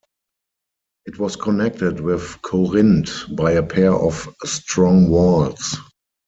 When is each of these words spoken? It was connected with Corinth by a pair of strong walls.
It 1.05 1.19
was 1.19 1.35
connected 1.35 1.99
with 1.99 2.41
Corinth 2.41 3.11
by 3.35 3.51
a 3.51 3.61
pair 3.61 3.93
of 3.93 4.35
strong 4.45 5.09
walls. 5.09 5.77